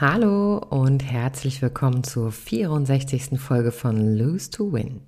[0.00, 3.40] Hallo und herzlich willkommen zur 64.
[3.40, 5.02] Folge von Lose to Win.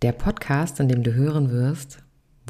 [0.00, 1.98] Der Podcast, in dem du hören wirst,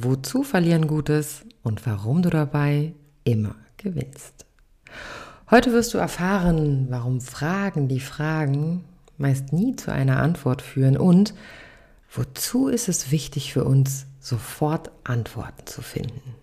[0.00, 4.45] wozu verlieren Gutes und warum du dabei immer gewinnst.
[5.48, 8.84] Heute wirst du erfahren, warum Fragen, die Fragen
[9.16, 11.34] meist nie zu einer Antwort führen und
[12.10, 16.34] wozu ist es wichtig für uns, sofort Antworten zu finden.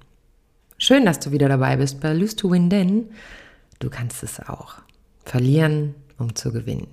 [0.77, 3.09] Schön, dass du wieder dabei bist bei Lose to Win, denn
[3.79, 4.75] du kannst es auch.
[5.25, 6.87] Verlieren, um zu gewinnen.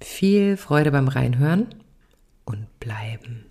[0.00, 1.66] Viel Freude beim Reinhören
[2.46, 3.44] und bleiben.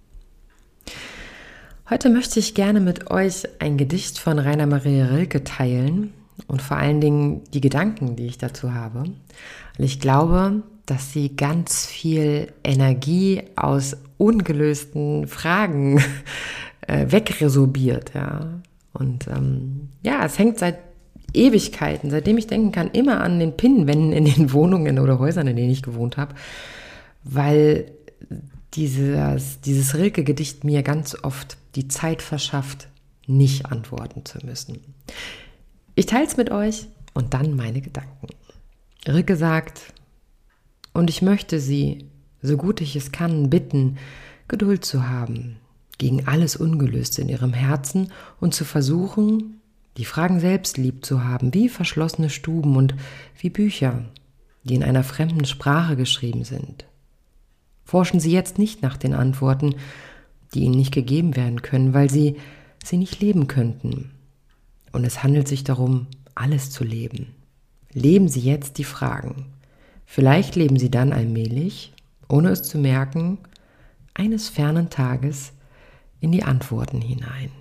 [1.91, 6.11] Heute möchte ich gerne mit euch ein Gedicht von Rainer Maria Rilke teilen
[6.47, 8.99] und vor allen Dingen die Gedanken, die ich dazu habe.
[8.99, 9.15] Und
[9.77, 16.01] ich glaube, dass sie ganz viel Energie aus ungelösten Fragen
[16.87, 18.61] äh, wegresorbiert, ja.
[18.93, 20.77] Und ähm, ja, es hängt seit
[21.33, 25.55] Ewigkeiten, seitdem ich denken kann, immer an den Pinnenwänden in den Wohnungen oder Häusern, in
[25.55, 26.35] denen ich gewohnt habe,
[27.23, 27.91] weil
[28.75, 32.87] dieses, dieses Rilke-Gedicht mir ganz oft die Zeit verschafft,
[33.25, 34.79] nicht antworten zu müssen.
[35.95, 38.27] Ich teile es mit euch und dann meine Gedanken.
[39.07, 39.93] Rilke sagt,
[40.93, 42.05] und ich möchte Sie,
[42.41, 43.97] so gut ich es kann, bitten,
[44.47, 45.57] Geduld zu haben
[45.97, 49.61] gegen alles Ungelöste in Ihrem Herzen und zu versuchen,
[49.97, 52.95] die Fragen selbst lieb zu haben, wie verschlossene Stuben und
[53.37, 54.03] wie Bücher,
[54.63, 56.85] die in einer fremden Sprache geschrieben sind.
[57.85, 59.75] Forschen Sie jetzt nicht nach den Antworten,
[60.53, 62.37] die Ihnen nicht gegeben werden können, weil Sie
[62.83, 64.11] sie nicht leben könnten.
[64.93, 67.35] Und es handelt sich darum, alles zu leben.
[67.91, 69.47] Leben Sie jetzt die Fragen.
[70.05, 71.93] Vielleicht leben Sie dann allmählich,
[72.29, 73.39] ohne es zu merken,
[74.13, 75.51] eines fernen Tages
[76.21, 77.51] in die Antworten hinein.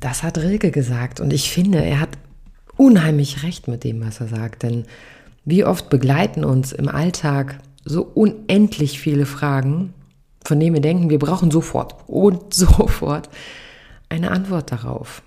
[0.00, 2.10] Das hat Rilke gesagt und ich finde, er hat
[2.76, 4.84] unheimlich recht mit dem, was er sagt, denn
[5.44, 9.94] wie oft begleiten uns im Alltag so unendlich viele Fragen,
[10.44, 13.28] von denen wir denken, wir brauchen sofort und sofort
[14.08, 15.22] eine Antwort darauf.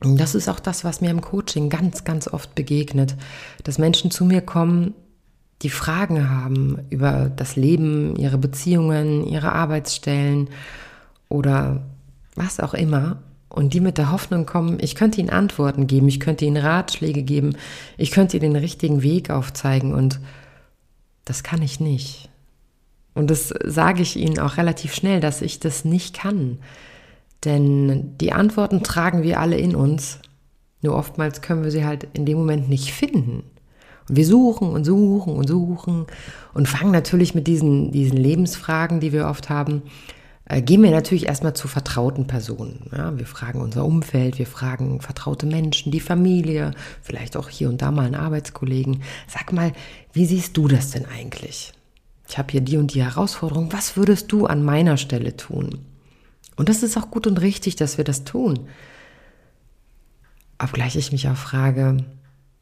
[0.00, 3.16] Und das ist auch das, was mir im Coaching ganz, ganz oft begegnet,
[3.64, 4.94] dass Menschen zu mir kommen,
[5.62, 10.50] die Fragen haben über das Leben, ihre Beziehungen, ihre Arbeitsstellen
[11.28, 11.82] oder
[12.36, 13.18] was auch immer
[13.48, 17.24] und die mit der Hoffnung kommen, ich könnte ihnen Antworten geben, ich könnte ihnen Ratschläge
[17.24, 17.56] geben,
[17.96, 20.20] ich könnte ihnen den richtigen Weg aufzeigen und
[21.24, 22.28] das kann ich nicht.
[23.14, 26.58] Und das sage ich ihnen auch relativ schnell, dass ich das nicht kann.
[27.44, 30.18] Denn die Antworten tragen wir alle in uns,
[30.82, 33.44] nur oftmals können wir sie halt in dem Moment nicht finden.
[34.08, 36.06] Und wir suchen und suchen und suchen
[36.54, 39.82] und fangen natürlich mit diesen, diesen Lebensfragen, die wir oft haben,
[40.46, 42.90] äh, gehen wir natürlich erstmal zu vertrauten Personen.
[42.96, 46.70] Ja, wir fragen unser Umfeld, wir fragen vertraute Menschen, die Familie,
[47.02, 49.02] vielleicht auch hier und da mal einen Arbeitskollegen.
[49.26, 49.72] Sag mal,
[50.12, 51.72] wie siehst du das denn eigentlich?
[52.28, 53.72] Ich habe hier die und die Herausforderung.
[53.72, 55.80] Was würdest du an meiner Stelle tun?
[56.58, 58.68] Und das ist auch gut und richtig, dass wir das tun.
[60.58, 62.04] Obgleich ich mich auch frage,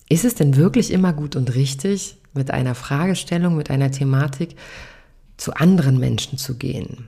[0.09, 4.55] ist es denn wirklich immer gut und richtig, mit einer Fragestellung, mit einer Thematik
[5.39, 7.06] zu anderen Menschen zu gehen?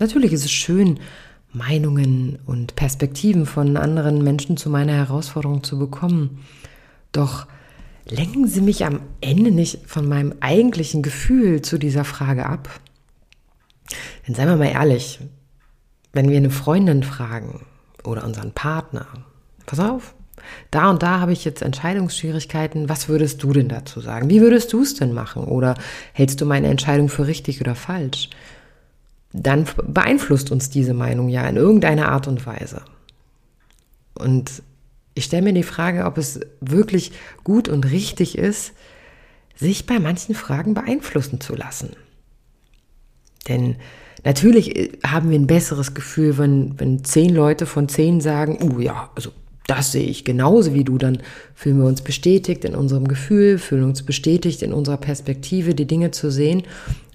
[0.00, 0.98] Natürlich ist es schön,
[1.52, 6.44] Meinungen und Perspektiven von anderen Menschen zu meiner Herausforderung zu bekommen.
[7.12, 7.46] Doch
[8.04, 12.80] lenken Sie mich am Ende nicht von meinem eigentlichen Gefühl zu dieser Frage ab?
[14.26, 15.20] Denn seien wir mal ehrlich,
[16.14, 17.66] wenn wir eine Freundin fragen
[18.04, 19.06] oder unseren Partner,
[19.66, 20.14] pass auf,
[20.70, 24.30] da und da habe ich jetzt Entscheidungsschwierigkeiten, was würdest du denn dazu sagen?
[24.30, 25.44] Wie würdest du es denn machen?
[25.44, 25.74] Oder
[26.12, 28.30] hältst du meine Entscheidung für richtig oder falsch?
[29.34, 32.82] dann beeinflusst uns diese Meinung ja in irgendeiner Art und Weise.
[34.14, 34.62] Und
[35.14, 37.12] ich stelle mir die Frage, ob es wirklich
[37.42, 38.74] gut und richtig ist,
[39.56, 41.90] sich bei manchen Fragen beeinflussen zu lassen.
[43.48, 43.76] Denn
[44.24, 48.80] natürlich äh, haben wir ein besseres Gefühl, wenn, wenn zehn Leute von zehn sagen, uh
[48.80, 49.30] ja, also
[49.66, 51.18] das sehe ich genauso wie du, dann
[51.54, 56.10] fühlen wir uns bestätigt in unserem Gefühl, fühlen uns bestätigt in unserer Perspektive, die Dinge
[56.10, 56.64] zu sehen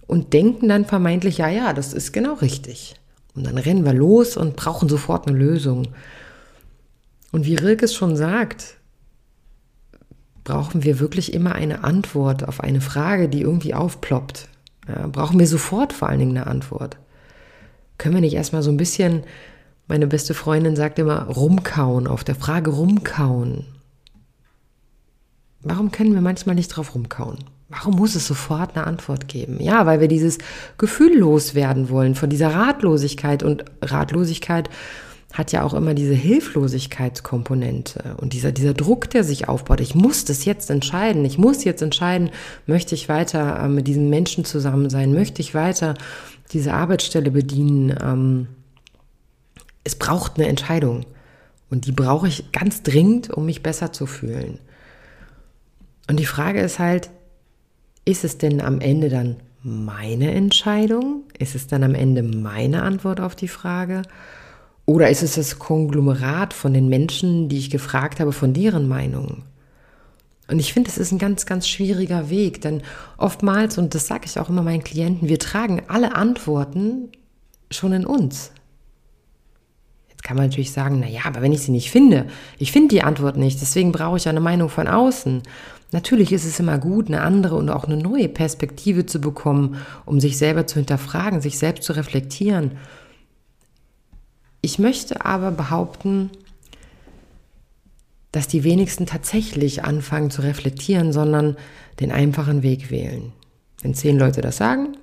[0.08, 2.96] und denken dann vermeintlich, ja, ja, das ist genau richtig.
[3.36, 5.90] Und dann rennen wir los und brauchen sofort eine Lösung.
[7.32, 8.78] Und wie Rilke es schon sagt,
[10.44, 14.50] brauchen wir wirklich immer eine Antwort auf eine Frage, die irgendwie aufploppt.
[14.90, 16.98] Ja, brauchen wir sofort vor allen Dingen eine Antwort.
[17.98, 19.24] Können wir nicht erstmal so ein bisschen
[19.88, 23.66] Meine beste Freundin sagt immer rumkauen, auf der Frage rumkauen.
[25.62, 27.40] Warum können wir manchmal nicht drauf rumkauen?
[27.70, 29.60] Warum muss es sofort eine Antwort geben?
[29.60, 30.38] Ja, weil wir dieses
[30.78, 34.70] Gefühl loswerden wollen von dieser Ratlosigkeit und Ratlosigkeit
[35.32, 39.80] hat ja auch immer diese Hilflosigkeitskomponente und dieser, dieser Druck, der sich aufbaut.
[39.80, 41.24] Ich muss das jetzt entscheiden.
[41.24, 42.32] Ich muss jetzt entscheiden,
[42.66, 45.14] möchte ich weiter äh, mit diesem Menschen zusammen sein?
[45.14, 45.94] Möchte ich weiter
[46.52, 47.96] diese Arbeitsstelle bedienen?
[48.02, 48.48] Ähm,
[49.84, 51.06] es braucht eine Entscheidung.
[51.70, 54.58] Und die brauche ich ganz dringend, um mich besser zu fühlen.
[56.10, 57.12] Und die Frage ist halt,
[58.04, 61.24] ist es denn am Ende dann meine Entscheidung?
[61.38, 64.02] Ist es dann am Ende meine Antwort auf die Frage?
[64.90, 69.44] Oder ist es das Konglomerat von den Menschen, die ich gefragt habe, von deren Meinungen?
[70.48, 72.82] Und ich finde, es ist ein ganz, ganz schwieriger Weg, denn
[73.16, 77.10] oftmals, und das sage ich auch immer meinen Klienten, wir tragen alle Antworten
[77.70, 78.50] schon in uns.
[80.10, 82.26] Jetzt kann man natürlich sagen, na ja, aber wenn ich sie nicht finde,
[82.58, 85.44] ich finde die Antwort nicht, deswegen brauche ich eine Meinung von außen.
[85.92, 89.78] Natürlich ist es immer gut, eine andere und auch eine neue Perspektive zu bekommen,
[90.08, 92.72] um sich selber zu hinterfragen, sich selbst zu reflektieren.
[94.62, 96.32] Ich möchte aber behaupten,
[98.32, 101.58] dass die wenigsten tatsächlich anfangen zu reflektieren, sondern
[102.00, 103.34] den einfachen Weg wählen.
[103.82, 104.98] Wenn zehn Leute das sagen,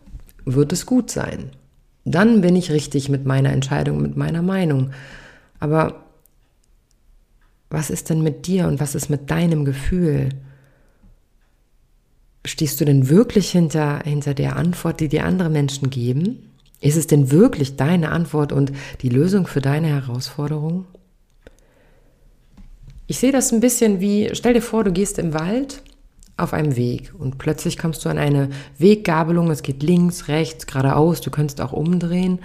[0.45, 1.51] wird es gut sein.
[2.05, 4.93] Dann bin ich richtig mit meiner Entscheidung, mit meiner Meinung.
[5.59, 6.05] Aber
[7.69, 10.29] was ist denn mit dir und was ist mit deinem Gefühl?
[12.45, 16.53] Stehst du denn wirklich hinter, hinter der Antwort, die dir andere Menschen geben?
[16.81, 20.87] Ist es denn wirklich deine Antwort und die Lösung für deine Herausforderung?
[23.07, 25.83] Ich sehe das ein bisschen wie, stell dir vor, du gehst im Wald
[26.37, 31.21] auf einem Weg und plötzlich kommst du an eine Weggabelung, es geht links, rechts, geradeaus,
[31.21, 32.41] du könntest auch umdrehen.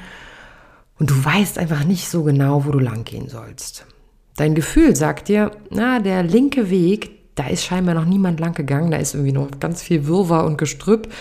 [0.97, 3.85] Und du weißt einfach nicht so genau, wo du lang gehen sollst.
[4.37, 8.91] Dein Gefühl sagt dir, na, der linke Weg, da ist scheinbar noch niemand lang gegangen,
[8.91, 11.11] da ist irgendwie noch ganz viel Wirrwarr und Gestrüpp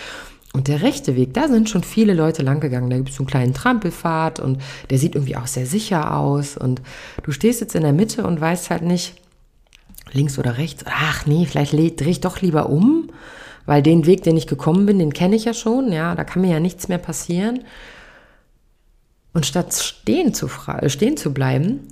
[0.53, 2.89] und der rechte Weg, da sind schon viele Leute langgegangen.
[2.89, 6.57] Da gibt es so einen kleinen Trampelpfad und der sieht irgendwie auch sehr sicher aus.
[6.57, 6.81] Und
[7.23, 9.15] du stehst jetzt in der Mitte und weißt halt nicht,
[10.11, 10.83] links oder rechts.
[10.87, 13.09] Ach nee, vielleicht drehe ich doch lieber um,
[13.65, 15.93] weil den Weg, den ich gekommen bin, den kenne ich ja schon.
[15.93, 17.63] Ja, da kann mir ja nichts mehr passieren.
[19.33, 20.49] Und statt stehen zu,
[20.87, 21.87] stehen zu bleiben,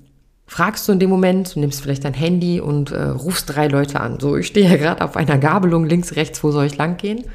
[0.48, 4.02] fragst du in dem Moment, du nimmst vielleicht dein Handy und äh, rufst drei Leute
[4.02, 4.20] an.
[4.20, 7.20] So, ich stehe ja gerade auf einer Gabelung links, rechts, wo soll ich lang gehen?
[7.20, 7.30] Ähm,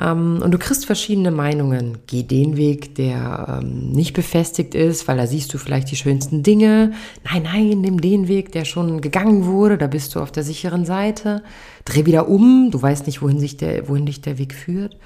[0.00, 1.98] und du kriegst verschiedene Meinungen.
[2.06, 6.42] Geh den Weg, der ähm, nicht befestigt ist, weil da siehst du vielleicht die schönsten
[6.42, 6.92] Dinge.
[7.24, 10.86] Nein, nein, nimm den Weg, der schon gegangen wurde, da bist du auf der sicheren
[10.86, 11.42] Seite.
[11.84, 14.96] Dreh wieder um, du weißt nicht, wohin, sich der, wohin dich der Weg führt.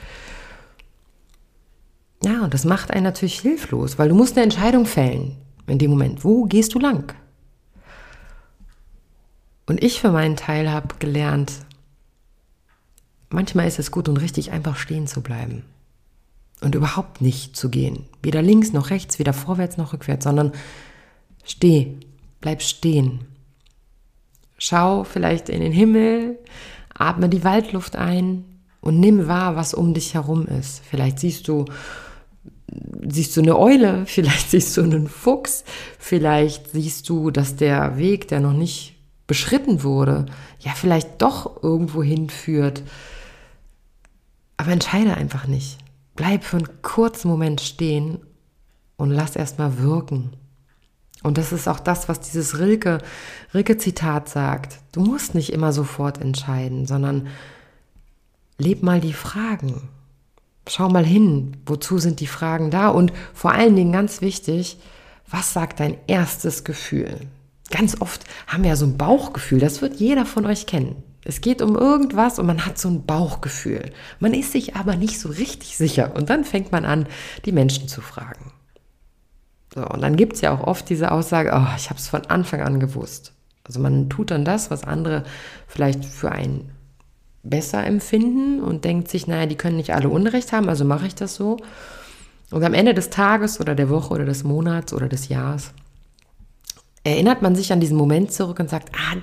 [2.25, 5.37] Ja, und das macht einen natürlich hilflos, weil du musst eine Entscheidung fällen
[5.67, 6.25] in dem Moment.
[6.25, 7.13] Wo gehst du lang?
[9.67, 11.53] Und ich für meinen Teil habe gelernt,
[13.31, 15.65] Manchmal ist es gut und richtig, einfach stehen zu bleiben
[16.61, 18.05] und überhaupt nicht zu gehen.
[18.23, 20.53] Weder links noch rechts, weder vorwärts noch rückwärts, sondern
[21.45, 21.95] steh,
[22.41, 23.27] bleib stehen.
[24.57, 26.39] Schau vielleicht in den Himmel,
[26.95, 28.45] atme die Waldluft ein
[28.81, 30.83] und nimm wahr, was um dich herum ist.
[30.89, 31.67] Vielleicht siehst du
[33.07, 35.65] siehst du eine Eule, vielleicht siehst du einen Fuchs,
[35.99, 38.95] vielleicht siehst du, dass der Weg, der noch nicht
[39.27, 40.27] beschritten wurde,
[40.61, 42.83] ja vielleicht doch irgendwo hinführt.
[44.65, 45.77] Aber entscheide einfach nicht.
[46.17, 48.21] Bleib für einen kurzen Moment stehen
[48.97, 50.33] und lass erstmal wirken.
[51.23, 53.03] Und das ist auch das, was dieses Rilke,
[53.53, 54.79] Rilke-Zitat sagt.
[54.93, 57.27] Du musst nicht immer sofort entscheiden, sondern
[58.57, 59.91] leb mal die Fragen.
[60.67, 62.89] Schau mal hin, wozu sind die Fragen da?
[62.89, 64.79] Und vor allen Dingen ganz wichtig,
[65.29, 67.21] was sagt dein erstes Gefühl?
[67.71, 71.03] Ganz oft haben wir ja so ein Bauchgefühl, das wird jeder von euch kennen.
[71.25, 73.93] Es geht um irgendwas und man hat so ein Bauchgefühl.
[74.21, 76.15] Man ist sich aber nicht so richtig sicher.
[76.15, 77.07] Und dann fängt man an,
[77.47, 78.53] die Menschen zu fragen.
[79.75, 82.27] So, und dann gibt es ja auch oft diese Aussage, oh, ich habe es von
[82.27, 83.33] Anfang an gewusst.
[83.65, 85.25] Also man tut dann das, was andere
[85.67, 86.71] vielleicht für einen
[87.43, 91.15] besser empfinden und denkt sich, naja, die können nicht alle Unrecht haben, also mache ich
[91.15, 91.57] das so.
[92.51, 95.73] Und am Ende des Tages oder der Woche oder des Monats oder des Jahres
[97.03, 99.17] erinnert man sich an diesen Moment zurück und sagt, ah,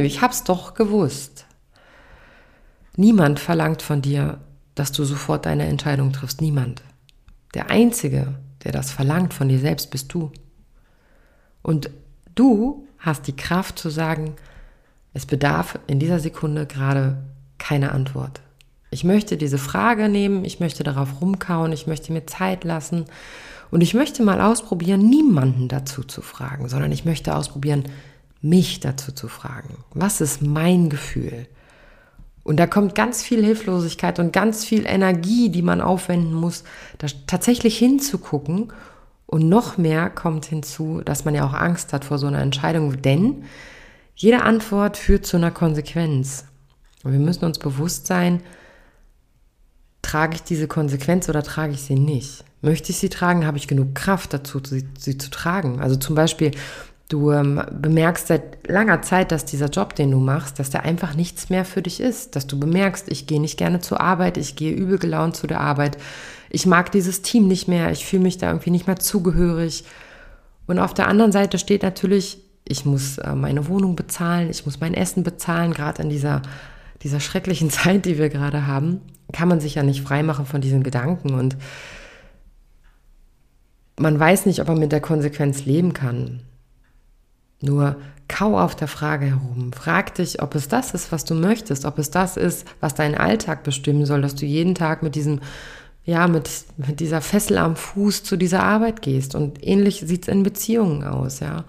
[0.00, 1.46] ich hab's doch gewusst.
[2.96, 4.38] Niemand verlangt von dir,
[4.74, 6.40] dass du sofort deine Entscheidung triffst.
[6.40, 6.82] Niemand.
[7.54, 8.34] Der Einzige,
[8.64, 10.32] der das verlangt von dir selbst, bist du.
[11.62, 11.90] Und
[12.34, 14.34] du hast die Kraft zu sagen,
[15.12, 17.22] es bedarf in dieser Sekunde gerade
[17.58, 18.40] keine Antwort.
[18.90, 23.06] Ich möchte diese Frage nehmen, ich möchte darauf rumkauen, ich möchte mir Zeit lassen
[23.70, 27.84] Und ich möchte mal ausprobieren, niemanden dazu zu fragen, sondern ich möchte ausprobieren,
[28.42, 29.84] mich dazu zu fragen.
[29.94, 31.46] Was ist mein Gefühl?
[32.42, 36.64] Und da kommt ganz viel Hilflosigkeit und ganz viel Energie, die man aufwenden muss,
[36.98, 38.72] da tatsächlich hinzugucken.
[39.26, 43.00] Und noch mehr kommt hinzu, dass man ja auch Angst hat vor so einer Entscheidung,
[43.02, 43.44] denn
[44.16, 46.46] jede Antwort führt zu einer Konsequenz.
[47.04, 48.42] Und wir müssen uns bewusst sein,
[50.02, 52.44] trage ich diese Konsequenz oder trage ich sie nicht?
[52.62, 53.46] Möchte ich sie tragen?
[53.46, 55.80] Habe ich genug Kraft dazu, sie, sie zu tragen?
[55.80, 56.50] Also zum Beispiel,
[57.10, 61.14] du ähm, bemerkst seit langer Zeit, dass dieser Job, den du machst, dass der einfach
[61.14, 62.36] nichts mehr für dich ist.
[62.36, 65.60] Dass du bemerkst, ich gehe nicht gerne zur Arbeit, ich gehe übel gelaunt zu der
[65.60, 65.98] Arbeit,
[66.48, 69.84] ich mag dieses Team nicht mehr, ich fühle mich da irgendwie nicht mehr zugehörig.
[70.66, 74.80] Und auf der anderen Seite steht natürlich, ich muss äh, meine Wohnung bezahlen, ich muss
[74.80, 76.42] mein Essen bezahlen, gerade in dieser,
[77.02, 79.00] dieser schrecklichen Zeit, die wir gerade haben,
[79.32, 81.34] kann man sich ja nicht freimachen von diesen Gedanken.
[81.34, 81.56] Und
[83.98, 86.40] man weiß nicht, ob man mit der Konsequenz leben kann.
[87.60, 87.96] Nur
[88.28, 89.72] kau auf der Frage herum.
[89.72, 93.16] Frag dich, ob es das ist, was du möchtest, ob es das ist, was deinen
[93.16, 95.40] Alltag bestimmen soll, dass du jeden Tag mit diesem,
[96.04, 99.34] ja, mit, mit dieser Fessel am Fuß zu dieser Arbeit gehst.
[99.34, 101.64] Und ähnlich sieht es in Beziehungen aus, ja.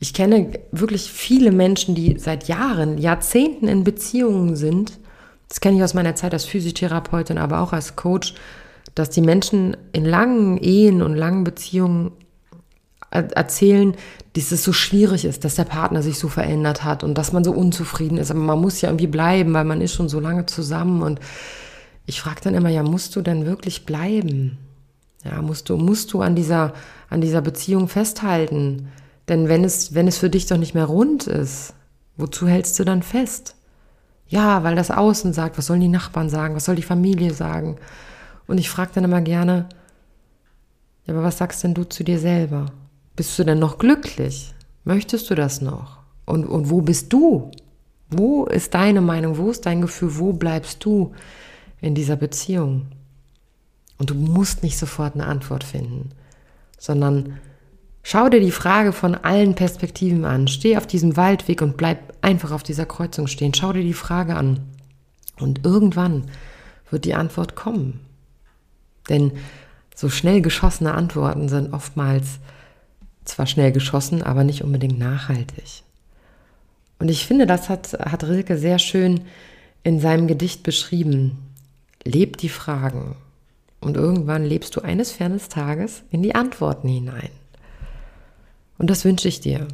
[0.00, 4.98] Ich kenne wirklich viele Menschen, die seit Jahren, Jahrzehnten in Beziehungen sind.
[5.48, 8.34] Das kenne ich aus meiner Zeit als Physiotherapeutin, aber auch als Coach,
[8.96, 12.10] dass die Menschen in langen Ehen und langen Beziehungen
[13.12, 13.94] erzählen,
[14.34, 17.44] dass es so schwierig ist, dass der Partner sich so verändert hat und dass man
[17.44, 18.30] so unzufrieden ist.
[18.30, 21.02] Aber man muss ja irgendwie bleiben, weil man ist schon so lange zusammen.
[21.02, 21.20] Und
[22.06, 24.58] ich frage dann immer, ja, musst du denn wirklich bleiben?
[25.24, 26.72] Ja, musst du, musst du an dieser,
[27.10, 28.88] an dieser Beziehung festhalten?
[29.28, 31.74] Denn wenn es, wenn es für dich doch nicht mehr rund ist,
[32.16, 33.54] wozu hältst du dann fest?
[34.26, 37.76] Ja, weil das Außen sagt, was sollen die Nachbarn sagen, was soll die Familie sagen?
[38.46, 39.68] Und ich frage dann immer gerne,
[41.06, 42.66] ja, aber was sagst denn du zu dir selber?
[43.16, 44.54] Bist du denn noch glücklich?
[44.84, 45.98] Möchtest du das noch?
[46.24, 47.50] Und, und wo bist du?
[48.08, 49.36] Wo ist deine Meinung?
[49.36, 50.18] Wo ist dein Gefühl?
[50.18, 51.12] Wo bleibst du
[51.80, 52.86] in dieser Beziehung?
[53.98, 56.10] Und du musst nicht sofort eine Antwort finden,
[56.78, 57.38] sondern
[58.02, 60.48] schau dir die Frage von allen Perspektiven an.
[60.48, 63.54] Steh auf diesem Waldweg und bleib einfach auf dieser Kreuzung stehen.
[63.54, 64.60] Schau dir die Frage an.
[65.38, 66.24] Und irgendwann
[66.90, 68.00] wird die Antwort kommen.
[69.08, 69.32] Denn
[69.94, 72.38] so schnell geschossene Antworten sind oftmals
[73.24, 75.82] zwar schnell geschossen, aber nicht unbedingt nachhaltig.
[76.98, 79.22] Und ich finde, das hat, hat Rilke sehr schön
[79.82, 81.38] in seinem Gedicht beschrieben.
[82.04, 83.16] Leb die Fragen.
[83.80, 87.30] Und irgendwann lebst du eines fernes Tages in die Antworten hinein.
[88.78, 89.66] Und das wünsche ich dir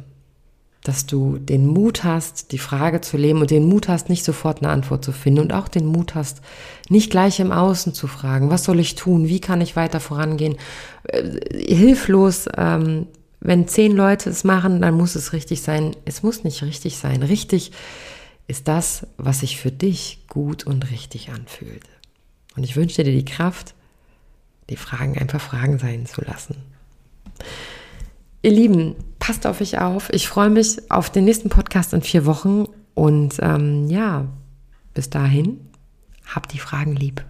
[0.83, 4.61] dass du den Mut hast, die Frage zu leben und den Mut hast, nicht sofort
[4.61, 6.41] eine Antwort zu finden und auch den Mut hast,
[6.89, 10.55] nicht gleich im Außen zu fragen, was soll ich tun, wie kann ich weiter vorangehen,
[11.03, 13.07] äh, hilflos, ähm,
[13.39, 15.95] wenn zehn Leute es machen, dann muss es richtig sein.
[16.05, 17.23] Es muss nicht richtig sein.
[17.23, 17.71] Richtig
[18.47, 21.83] ist das, was sich für dich gut und richtig anfühlt.
[22.57, 23.75] Und ich wünsche dir die Kraft,
[24.69, 26.55] die Fragen einfach Fragen sein zu lassen.
[28.41, 30.09] Ihr Lieben, passt auf euch auf.
[30.11, 32.65] Ich freue mich auf den nächsten Podcast in vier Wochen.
[32.93, 34.25] Und ähm, ja,
[34.93, 35.69] bis dahin,
[36.25, 37.23] habt die Fragen lieb.